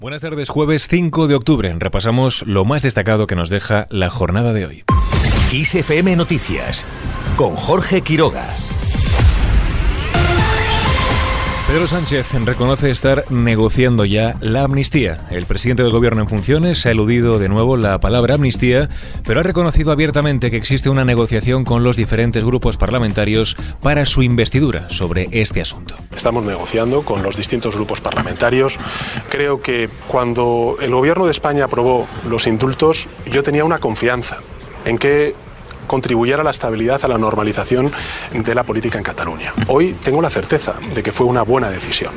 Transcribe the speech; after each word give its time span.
Buenas 0.00 0.22
tardes, 0.22 0.48
jueves 0.48 0.88
5 0.88 1.28
de 1.28 1.34
octubre. 1.34 1.74
Repasamos 1.78 2.42
lo 2.46 2.64
más 2.64 2.80
destacado 2.82 3.26
que 3.26 3.36
nos 3.36 3.50
deja 3.50 3.86
la 3.90 4.08
jornada 4.08 4.54
de 4.54 4.64
hoy. 4.64 4.84
ISFM 5.52 6.16
Noticias 6.16 6.86
con 7.36 7.54
Jorge 7.54 8.00
Quiroga. 8.00 8.48
Pedro 11.70 11.86
Sánchez 11.86 12.34
reconoce 12.46 12.90
estar 12.90 13.30
negociando 13.30 14.04
ya 14.04 14.34
la 14.40 14.64
amnistía. 14.64 15.28
El 15.30 15.46
presidente 15.46 15.84
del 15.84 15.92
gobierno 15.92 16.20
en 16.20 16.28
funciones 16.28 16.84
ha 16.84 16.90
eludido 16.90 17.38
de 17.38 17.48
nuevo 17.48 17.76
la 17.76 18.00
palabra 18.00 18.34
amnistía, 18.34 18.88
pero 19.24 19.38
ha 19.38 19.44
reconocido 19.44 19.92
abiertamente 19.92 20.50
que 20.50 20.56
existe 20.56 20.90
una 20.90 21.04
negociación 21.04 21.64
con 21.64 21.84
los 21.84 21.94
diferentes 21.94 22.44
grupos 22.44 22.76
parlamentarios 22.76 23.56
para 23.80 24.04
su 24.04 24.24
investidura 24.24 24.90
sobre 24.90 25.28
este 25.30 25.60
asunto. 25.60 25.94
Estamos 26.12 26.44
negociando 26.44 27.02
con 27.02 27.22
los 27.22 27.36
distintos 27.36 27.76
grupos 27.76 28.00
parlamentarios. 28.00 28.76
Creo 29.28 29.62
que 29.62 29.88
cuando 30.08 30.76
el 30.80 30.90
gobierno 30.90 31.26
de 31.26 31.30
España 31.30 31.66
aprobó 31.66 32.08
los 32.28 32.48
indultos, 32.48 33.08
yo 33.30 33.44
tenía 33.44 33.64
una 33.64 33.78
confianza 33.78 34.38
en 34.84 34.98
que 34.98 35.36
contribuyera 35.90 36.42
a 36.42 36.44
la 36.44 36.52
estabilidad, 36.52 37.04
a 37.04 37.08
la 37.08 37.18
normalización 37.18 37.90
de 38.32 38.54
la 38.54 38.62
política 38.62 38.96
en 38.96 39.02
Cataluña. 39.02 39.52
Hoy 39.66 39.94
tengo 39.94 40.22
la 40.22 40.30
certeza 40.30 40.74
de 40.94 41.02
que 41.02 41.10
fue 41.10 41.26
una 41.26 41.42
buena 41.42 41.68
decisión. 41.68 42.12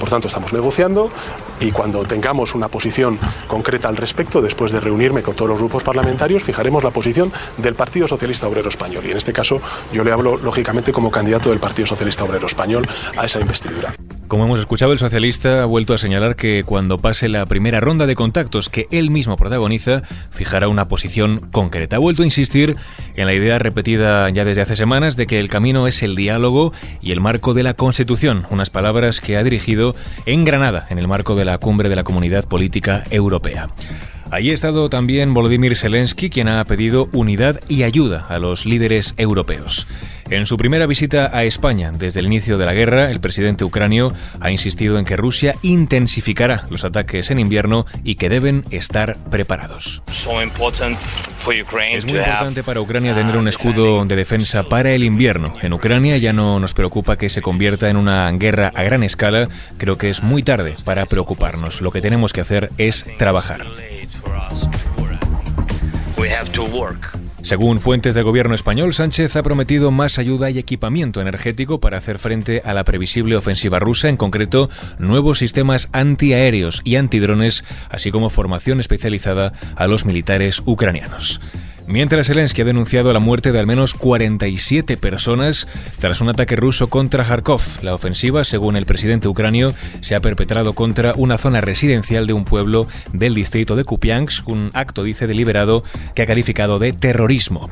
Por 0.00 0.10
tanto, 0.10 0.26
estamos 0.26 0.52
negociando 0.52 1.12
y 1.60 1.70
cuando 1.70 2.02
tengamos 2.02 2.56
una 2.56 2.66
posición 2.66 3.16
concreta 3.46 3.86
al 3.86 3.96
respecto, 3.96 4.42
después 4.42 4.72
de 4.72 4.80
reunirme 4.80 5.22
con 5.22 5.36
todos 5.36 5.48
los 5.48 5.60
grupos 5.60 5.84
parlamentarios, 5.84 6.42
fijaremos 6.42 6.82
la 6.82 6.90
posición 6.90 7.32
del 7.58 7.76
Partido 7.76 8.08
Socialista 8.08 8.48
Obrero 8.48 8.70
Español. 8.70 9.04
Y 9.06 9.12
en 9.12 9.18
este 9.18 9.32
caso 9.32 9.60
yo 9.92 10.02
le 10.02 10.10
hablo, 10.10 10.36
lógicamente, 10.36 10.90
como 10.90 11.12
candidato 11.12 11.50
del 11.50 11.60
Partido 11.60 11.86
Socialista 11.86 12.24
Obrero 12.24 12.48
Español 12.48 12.88
a 13.16 13.24
esa 13.24 13.38
investidura. 13.38 13.94
Como 14.28 14.44
hemos 14.44 14.58
escuchado, 14.58 14.92
el 14.92 14.98
socialista 14.98 15.62
ha 15.62 15.66
vuelto 15.66 15.94
a 15.94 15.98
señalar 15.98 16.34
que 16.34 16.64
cuando 16.64 16.98
pase 16.98 17.28
la 17.28 17.46
primera 17.46 17.78
ronda 17.78 18.06
de 18.06 18.16
contactos 18.16 18.68
que 18.68 18.88
él 18.90 19.10
mismo 19.10 19.36
protagoniza, 19.36 20.02
fijará 20.30 20.66
una 20.66 20.88
posición 20.88 21.48
concreta. 21.52 21.96
Ha 21.96 22.00
vuelto 22.00 22.22
a 22.22 22.24
insistir 22.24 22.76
en 23.14 23.26
la 23.26 23.34
idea 23.34 23.60
repetida 23.60 24.28
ya 24.30 24.44
desde 24.44 24.62
hace 24.62 24.74
semanas 24.74 25.16
de 25.16 25.28
que 25.28 25.38
el 25.38 25.48
camino 25.48 25.86
es 25.86 26.02
el 26.02 26.16
diálogo 26.16 26.72
y 27.00 27.12
el 27.12 27.20
marco 27.20 27.54
de 27.54 27.62
la 27.62 27.74
Constitución, 27.74 28.46
unas 28.50 28.68
palabras 28.68 29.20
que 29.20 29.36
ha 29.36 29.44
dirigido 29.44 29.94
en 30.26 30.44
Granada, 30.44 30.88
en 30.90 30.98
el 30.98 31.06
marco 31.06 31.36
de 31.36 31.44
la 31.44 31.58
cumbre 31.58 31.88
de 31.88 31.96
la 31.96 32.04
Comunidad 32.04 32.48
Política 32.48 33.04
Europea. 33.10 33.68
Allí 34.32 34.50
ha 34.50 34.54
estado 34.54 34.90
también 34.90 35.34
Volodymyr 35.34 35.76
Zelensky, 35.76 36.30
quien 36.30 36.48
ha 36.48 36.64
pedido 36.64 37.08
unidad 37.12 37.60
y 37.68 37.84
ayuda 37.84 38.26
a 38.28 38.40
los 38.40 38.66
líderes 38.66 39.14
europeos. 39.18 39.86
En 40.28 40.44
su 40.44 40.56
primera 40.56 40.86
visita 40.86 41.30
a 41.32 41.44
España 41.44 41.92
desde 41.92 42.18
el 42.18 42.26
inicio 42.26 42.58
de 42.58 42.66
la 42.66 42.74
guerra, 42.74 43.10
el 43.12 43.20
presidente 43.20 43.62
ucranio 43.62 44.12
ha 44.40 44.50
insistido 44.50 44.98
en 44.98 45.04
que 45.04 45.16
Rusia 45.16 45.54
intensificará 45.62 46.66
los 46.68 46.84
ataques 46.84 47.30
en 47.30 47.38
invierno 47.38 47.86
y 48.02 48.16
que 48.16 48.28
deben 48.28 48.64
estar 48.72 49.16
preparados. 49.30 50.02
Es 51.98 52.06
muy 52.06 52.18
importante 52.18 52.64
para 52.64 52.80
Ucrania 52.80 53.14
tener 53.14 53.36
un 53.36 53.46
escudo 53.46 54.04
de 54.04 54.16
defensa 54.16 54.64
para 54.64 54.90
el 54.90 55.04
invierno. 55.04 55.54
En 55.62 55.72
Ucrania 55.72 56.16
ya 56.16 56.32
no 56.32 56.58
nos 56.58 56.74
preocupa 56.74 57.16
que 57.16 57.28
se 57.28 57.40
convierta 57.40 57.88
en 57.88 57.96
una 57.96 58.28
guerra 58.32 58.72
a 58.74 58.82
gran 58.82 59.04
escala. 59.04 59.48
Creo 59.78 59.96
que 59.96 60.10
es 60.10 60.24
muy 60.24 60.42
tarde 60.42 60.74
para 60.84 61.06
preocuparnos. 61.06 61.80
Lo 61.80 61.92
que 61.92 62.00
tenemos 62.00 62.32
que 62.32 62.40
hacer 62.40 62.70
es 62.78 63.06
trabajar. 63.16 63.64
Según 67.46 67.78
fuentes 67.78 68.16
del 68.16 68.24
gobierno 68.24 68.56
español, 68.56 68.92
Sánchez 68.92 69.36
ha 69.36 69.42
prometido 69.44 69.92
más 69.92 70.18
ayuda 70.18 70.50
y 70.50 70.58
equipamiento 70.58 71.20
energético 71.20 71.78
para 71.78 71.96
hacer 71.96 72.18
frente 72.18 72.60
a 72.64 72.74
la 72.74 72.82
previsible 72.82 73.36
ofensiva 73.36 73.78
rusa, 73.78 74.08
en 74.08 74.16
concreto 74.16 74.68
nuevos 74.98 75.38
sistemas 75.38 75.88
antiaéreos 75.92 76.80
y 76.82 76.96
antidrones, 76.96 77.62
así 77.88 78.10
como 78.10 78.30
formación 78.30 78.80
especializada 78.80 79.52
a 79.76 79.86
los 79.86 80.06
militares 80.06 80.60
ucranianos. 80.66 81.40
Mientras 81.88 82.26
Zelensky 82.26 82.62
ha 82.62 82.64
denunciado 82.64 83.12
la 83.12 83.20
muerte 83.20 83.52
de 83.52 83.60
al 83.60 83.66
menos 83.66 83.94
47 83.94 84.96
personas 84.96 85.68
tras 86.00 86.20
un 86.20 86.28
ataque 86.28 86.56
ruso 86.56 86.88
contra 86.88 87.24
Kharkov. 87.24 87.62
La 87.82 87.94
ofensiva, 87.94 88.42
según 88.42 88.76
el 88.76 88.86
presidente 88.86 89.28
ucranio, 89.28 89.72
se 90.00 90.16
ha 90.16 90.20
perpetrado 90.20 90.72
contra 90.72 91.14
una 91.16 91.38
zona 91.38 91.60
residencial 91.60 92.26
de 92.26 92.32
un 92.32 92.44
pueblo 92.44 92.88
del 93.12 93.34
distrito 93.34 93.76
de 93.76 93.84
Kupiansk, 93.84 94.48
un 94.48 94.72
acto, 94.74 95.04
dice, 95.04 95.28
deliberado 95.28 95.84
que 96.14 96.22
ha 96.22 96.26
calificado 96.26 96.80
de 96.80 96.92
terrorismo. 96.92 97.70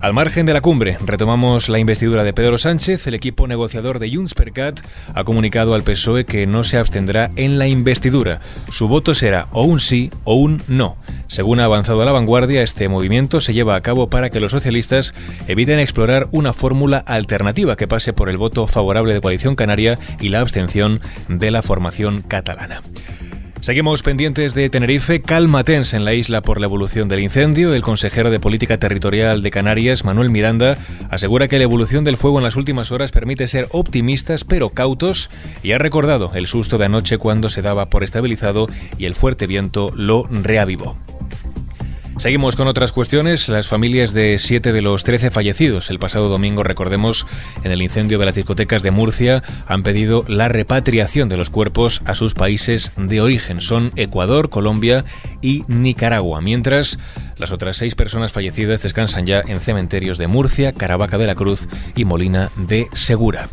Al 0.00 0.12
margen 0.12 0.46
de 0.46 0.52
la 0.52 0.60
cumbre, 0.60 0.98
retomamos 1.04 1.68
la 1.68 1.78
investidura 1.78 2.22
de 2.22 2.32
Pedro 2.32 2.58
Sánchez. 2.58 3.06
El 3.06 3.14
equipo 3.14 3.48
negociador 3.48 3.98
de 3.98 4.14
Junts 4.14 4.34
per 4.34 4.52
Cat 4.52 4.80
ha 5.14 5.24
comunicado 5.24 5.74
al 5.74 5.82
PSOE 5.82 6.26
que 6.26 6.46
no 6.46 6.64
se 6.64 6.76
abstendrá 6.76 7.30
en 7.36 7.58
la 7.58 7.66
investidura. 7.66 8.40
Su 8.70 8.88
voto 8.88 9.14
será 9.14 9.48
o 9.52 9.62
un 9.62 9.80
sí 9.80 10.10
o 10.24 10.34
un 10.34 10.62
no. 10.68 10.96
Según 11.28 11.60
ha 11.60 11.64
avanzado 11.64 12.04
la 12.04 12.12
vanguardia, 12.12 12.62
este 12.62 12.88
movimiento 12.88 13.40
se 13.40 13.54
lleva 13.54 13.74
a 13.74 13.80
cabo 13.80 14.10
para 14.10 14.30
que 14.30 14.40
los 14.40 14.52
socialistas 14.52 15.14
eviten 15.48 15.80
explorar 15.80 16.28
una 16.30 16.52
fórmula 16.52 16.98
alternativa 16.98 17.76
que 17.76 17.88
pase 17.88 18.12
por 18.12 18.28
el 18.28 18.36
voto 18.36 18.66
favorable 18.66 19.14
de 19.14 19.20
Coalición 19.20 19.54
Canaria 19.54 19.98
y 20.20 20.28
la 20.28 20.40
abstención 20.40 21.00
de 21.28 21.50
la 21.50 21.62
formación 21.62 22.22
catalana. 22.22 22.82
Seguimos 23.66 24.04
pendientes 24.04 24.54
de 24.54 24.70
Tenerife, 24.70 25.20
calma 25.20 25.64
tensa 25.64 25.96
en 25.96 26.04
la 26.04 26.14
isla 26.14 26.40
por 26.40 26.60
la 26.60 26.66
evolución 26.66 27.08
del 27.08 27.18
incendio. 27.18 27.74
El 27.74 27.82
consejero 27.82 28.30
de 28.30 28.38
Política 28.38 28.78
Territorial 28.78 29.42
de 29.42 29.50
Canarias, 29.50 30.04
Manuel 30.04 30.30
Miranda, 30.30 30.78
asegura 31.10 31.48
que 31.48 31.58
la 31.58 31.64
evolución 31.64 32.04
del 32.04 32.16
fuego 32.16 32.38
en 32.38 32.44
las 32.44 32.54
últimas 32.54 32.92
horas 32.92 33.10
permite 33.10 33.48
ser 33.48 33.66
optimistas 33.72 34.44
pero 34.44 34.70
cautos 34.70 35.30
y 35.64 35.72
ha 35.72 35.78
recordado 35.78 36.30
el 36.36 36.46
susto 36.46 36.78
de 36.78 36.84
anoche 36.84 37.18
cuando 37.18 37.48
se 37.48 37.60
daba 37.60 37.90
por 37.90 38.04
estabilizado 38.04 38.68
y 38.98 39.06
el 39.06 39.16
fuerte 39.16 39.48
viento 39.48 39.90
lo 39.96 40.28
reavivó. 40.30 40.96
Seguimos 42.18 42.56
con 42.56 42.66
otras 42.66 42.92
cuestiones. 42.92 43.48
Las 43.50 43.68
familias 43.68 44.14
de 44.14 44.38
siete 44.38 44.72
de 44.72 44.80
los 44.80 45.04
trece 45.04 45.30
fallecidos 45.30 45.90
el 45.90 45.98
pasado 45.98 46.30
domingo, 46.30 46.62
recordemos, 46.62 47.26
en 47.62 47.72
el 47.72 47.82
incendio 47.82 48.18
de 48.18 48.24
las 48.24 48.34
discotecas 48.34 48.82
de 48.82 48.90
Murcia, 48.90 49.42
han 49.66 49.82
pedido 49.82 50.24
la 50.26 50.48
repatriación 50.48 51.28
de 51.28 51.36
los 51.36 51.50
cuerpos 51.50 52.00
a 52.06 52.14
sus 52.14 52.32
países 52.32 52.92
de 52.96 53.20
origen. 53.20 53.60
Son 53.60 53.92
Ecuador, 53.96 54.48
Colombia 54.48 55.04
y 55.42 55.62
Nicaragua. 55.68 56.40
Mientras, 56.40 56.98
las 57.36 57.52
otras 57.52 57.76
seis 57.76 57.94
personas 57.94 58.32
fallecidas 58.32 58.82
descansan 58.82 59.26
ya 59.26 59.42
en 59.46 59.60
cementerios 59.60 60.16
de 60.16 60.26
Murcia, 60.26 60.72
Caravaca 60.72 61.18
de 61.18 61.26
la 61.26 61.34
Cruz 61.34 61.68
y 61.94 62.06
Molina 62.06 62.50
de 62.56 62.88
Segura. 62.94 63.50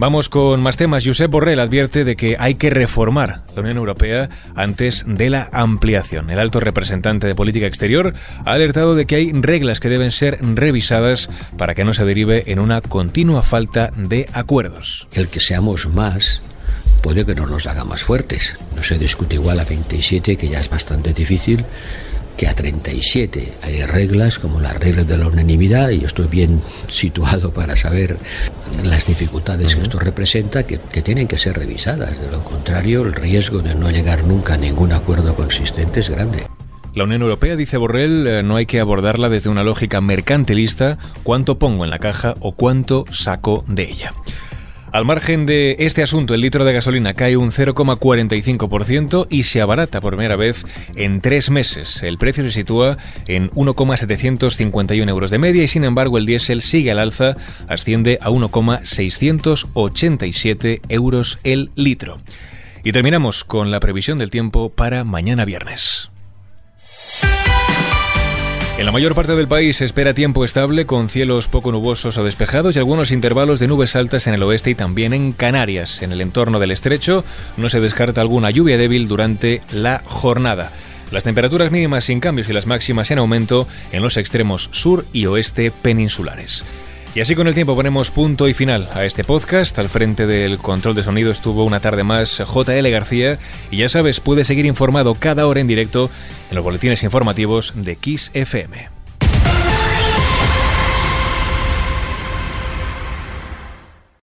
Vamos 0.00 0.28
con 0.28 0.62
más 0.62 0.76
temas. 0.76 1.04
Josep 1.04 1.28
Borrell 1.28 1.58
advierte 1.58 2.04
de 2.04 2.14
que 2.14 2.36
hay 2.38 2.54
que 2.54 2.70
reformar 2.70 3.42
la 3.56 3.62
Unión 3.62 3.78
Europea 3.78 4.30
antes 4.54 5.04
de 5.08 5.28
la 5.28 5.48
ampliación. 5.50 6.30
El 6.30 6.38
alto 6.38 6.60
representante 6.60 7.26
de 7.26 7.34
política 7.34 7.66
exterior 7.66 8.14
ha 8.44 8.52
alertado 8.52 8.94
de 8.94 9.06
que 9.06 9.16
hay 9.16 9.32
reglas 9.32 9.80
que 9.80 9.88
deben 9.88 10.12
ser 10.12 10.38
revisadas 10.40 11.28
para 11.56 11.74
que 11.74 11.84
no 11.84 11.94
se 11.94 12.04
derive 12.04 12.44
en 12.46 12.60
una 12.60 12.80
continua 12.80 13.42
falta 13.42 13.90
de 13.96 14.28
acuerdos. 14.32 15.08
El 15.10 15.26
que 15.26 15.40
seamos 15.40 15.88
más 15.88 16.42
puede 17.02 17.26
que 17.26 17.34
no 17.34 17.46
nos 17.46 17.66
haga 17.66 17.82
más 17.82 18.04
fuertes. 18.04 18.56
No 18.76 18.84
se 18.84 18.98
discute 18.98 19.34
igual 19.34 19.58
a 19.58 19.64
27, 19.64 20.36
que 20.36 20.48
ya 20.48 20.60
es 20.60 20.70
bastante 20.70 21.12
difícil, 21.12 21.64
que 22.38 22.46
a 22.46 22.54
37 22.54 23.52
hay 23.62 23.84
reglas 23.84 24.38
como 24.38 24.60
las 24.60 24.74
reglas 24.74 25.08
de 25.08 25.18
la 25.18 25.26
unanimidad 25.26 25.90
y 25.90 25.98
yo 25.98 26.06
estoy 26.06 26.28
bien 26.28 26.62
situado 26.86 27.50
para 27.52 27.76
saber 27.76 28.16
las 28.84 29.08
dificultades 29.08 29.74
que 29.74 29.82
esto 29.82 29.98
representa 29.98 30.62
que, 30.62 30.78
que, 30.78 31.02
tienen 31.02 31.26
que 31.26 31.36
ser 31.36 31.58
revisadas. 31.58 32.20
De 32.20 32.30
lo 32.30 32.44
contrario, 32.44 33.02
el 33.02 33.12
riesgo 33.12 33.58
de 33.58 33.74
no 33.74 33.90
llegar 33.90 34.22
nunca 34.22 34.54
a 34.54 34.56
ningún 34.56 34.92
acuerdo 34.92 35.34
consistente 35.34 35.98
es 35.98 36.10
grande. 36.10 36.46
La 36.94 37.04
Unión 37.04 37.22
Europea, 37.22 37.56
dice 37.56 37.76
Borrell, 37.76 38.26
eh, 38.26 38.42
no 38.42 38.56
hay 38.56 38.66
que 38.66 38.80
abordarla 38.80 39.28
desde 39.28 39.50
una 39.50 39.64
lógica 39.64 40.00
mercantilista, 40.00 40.96
cuánto 41.24 41.58
pongo 41.58 41.84
en 41.84 41.90
la 41.90 41.98
caja 41.98 42.34
o 42.40 42.52
cuánto 42.52 43.04
saco 43.10 43.64
de 43.66 43.90
ella. 43.90 44.12
Al 44.90 45.04
margen 45.04 45.44
de 45.44 45.76
este 45.80 46.02
asunto, 46.02 46.32
el 46.32 46.40
litro 46.40 46.64
de 46.64 46.72
gasolina 46.72 47.12
cae 47.12 47.36
un 47.36 47.50
0,45% 47.50 49.26
y 49.28 49.42
se 49.42 49.60
abarata 49.60 50.00
por 50.00 50.14
primera 50.14 50.34
vez 50.34 50.64
en 50.96 51.20
tres 51.20 51.50
meses. 51.50 52.02
El 52.02 52.16
precio 52.16 52.42
se 52.44 52.50
sitúa 52.50 52.96
en 53.26 53.50
1,751 53.50 55.08
euros 55.08 55.30
de 55.30 55.36
media 55.38 55.62
y 55.62 55.68
sin 55.68 55.84
embargo 55.84 56.16
el 56.16 56.24
diésel 56.24 56.62
sigue 56.62 56.90
al 56.90 57.00
alza, 57.00 57.36
asciende 57.68 58.16
a 58.22 58.30
1,687 58.30 60.80
euros 60.88 61.38
el 61.44 61.70
litro. 61.74 62.16
Y 62.82 62.92
terminamos 62.92 63.44
con 63.44 63.70
la 63.70 63.80
previsión 63.80 64.16
del 64.16 64.30
tiempo 64.30 64.70
para 64.70 65.04
mañana 65.04 65.44
viernes. 65.44 66.10
En 68.78 68.86
la 68.86 68.92
mayor 68.92 69.16
parte 69.16 69.34
del 69.34 69.48
país 69.48 69.78
se 69.78 69.84
espera 69.84 70.14
tiempo 70.14 70.44
estable 70.44 70.86
con 70.86 71.08
cielos 71.08 71.48
poco 71.48 71.72
nubosos 71.72 72.16
o 72.16 72.22
despejados 72.22 72.76
y 72.76 72.78
algunos 72.78 73.10
intervalos 73.10 73.58
de 73.58 73.66
nubes 73.66 73.96
altas 73.96 74.28
en 74.28 74.34
el 74.34 74.42
oeste 74.44 74.70
y 74.70 74.76
también 74.76 75.12
en 75.12 75.32
Canarias. 75.32 76.00
En 76.00 76.12
el 76.12 76.20
entorno 76.20 76.60
del 76.60 76.70
estrecho 76.70 77.24
no 77.56 77.68
se 77.70 77.80
descarta 77.80 78.20
alguna 78.20 78.52
lluvia 78.52 78.78
débil 78.78 79.08
durante 79.08 79.62
la 79.72 80.04
jornada. 80.06 80.70
Las 81.10 81.24
temperaturas 81.24 81.72
mínimas 81.72 82.04
sin 82.04 82.20
cambios 82.20 82.48
y 82.50 82.52
las 82.52 82.66
máximas 82.66 83.10
en 83.10 83.18
aumento 83.18 83.66
en 83.90 84.00
los 84.00 84.16
extremos 84.16 84.68
sur 84.70 85.04
y 85.12 85.26
oeste 85.26 85.72
peninsulares. 85.72 86.64
Y 87.18 87.20
así 87.20 87.34
con 87.34 87.48
el 87.48 87.54
tiempo 87.54 87.74
ponemos 87.74 88.12
punto 88.12 88.46
y 88.46 88.54
final 88.54 88.88
a 88.92 89.04
este 89.04 89.24
podcast. 89.24 89.76
Al 89.80 89.88
frente 89.88 90.24
del 90.28 90.58
control 90.58 90.94
de 90.94 91.02
sonido 91.02 91.32
estuvo 91.32 91.64
una 91.64 91.80
tarde 91.80 92.04
más 92.04 92.38
JL 92.38 92.88
García. 92.90 93.40
Y 93.72 93.78
ya 93.78 93.88
sabes, 93.88 94.20
puedes 94.20 94.46
seguir 94.46 94.66
informado 94.66 95.16
cada 95.16 95.48
hora 95.48 95.58
en 95.58 95.66
directo 95.66 96.10
en 96.48 96.54
los 96.54 96.64
boletines 96.64 97.02
informativos 97.02 97.72
de 97.74 97.96
Kiss 97.96 98.30
FM. 98.34 98.97